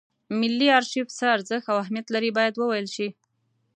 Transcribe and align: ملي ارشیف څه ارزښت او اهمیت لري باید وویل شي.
ملي 0.39 0.67
ارشیف 0.77 1.07
څه 1.17 1.25
ارزښت 1.35 1.67
او 1.71 1.77
اهمیت 1.83 2.07
لري 2.15 2.31
باید 2.37 2.53
وویل 2.57 2.87
شي. 2.95 3.07